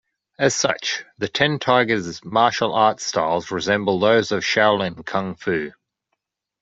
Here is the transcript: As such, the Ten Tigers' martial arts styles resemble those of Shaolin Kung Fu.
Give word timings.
As 0.39 0.55
such, 0.55 1.05
the 1.19 1.27
Ten 1.27 1.59
Tigers' 1.59 2.25
martial 2.25 2.73
arts 2.73 3.03
styles 3.05 3.51
resemble 3.51 3.99
those 3.99 4.31
of 4.31 4.43
Shaolin 4.43 5.05
Kung 5.05 5.35
Fu. 5.35 5.73